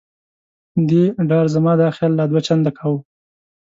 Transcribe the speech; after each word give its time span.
دې 0.89 1.03
ډار 1.29 1.45
زما 1.55 1.73
دا 1.81 1.87
خیال 1.95 2.13
لا 2.19 2.25
دوه 2.31 2.41
چنده 2.47 2.71
کاوه. 2.77 2.99